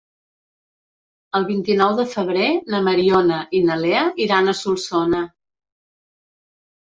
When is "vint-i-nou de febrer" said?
1.49-2.47